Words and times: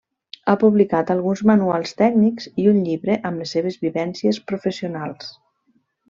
Ha 0.51 0.53
publicat 0.61 1.09
alguns 1.15 1.41
manuals 1.49 1.91
tècnics 1.99 2.49
i 2.63 2.67
un 2.73 2.79
llibre 2.87 3.17
amb 3.31 3.43
les 3.45 3.53
seves 3.57 3.77
vivències 3.87 4.41
professionals. 4.53 5.29